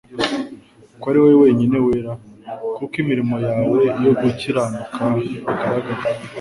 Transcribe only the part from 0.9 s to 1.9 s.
ko ari wowe wenyine